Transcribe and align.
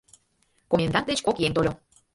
Комендант 0.71 1.07
деч 1.09 1.19
кок 1.25 1.37
еҥ 1.45 1.51
тольо. 1.55 1.73